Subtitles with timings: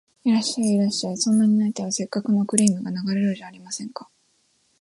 [0.23, 4.09] いらっしゃい、いらっしゃい、そんなに泣いては折角のクリームが流れるじゃありませんか